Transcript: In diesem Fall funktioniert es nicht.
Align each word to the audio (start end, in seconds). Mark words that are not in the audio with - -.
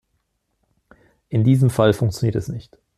In 1.29 1.43
diesem 1.43 1.69
Fall 1.69 1.93
funktioniert 1.93 2.35
es 2.35 2.47
nicht. 2.47 2.79